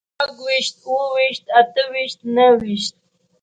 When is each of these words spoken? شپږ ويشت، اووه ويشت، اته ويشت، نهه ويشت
شپږ 0.15 0.33
ويشت، 0.45 0.73
اووه 0.85 1.05
ويشت، 1.15 1.43
اته 1.59 1.83
ويشت، 1.91 2.19
نهه 2.35 2.51
ويشت 2.61 2.93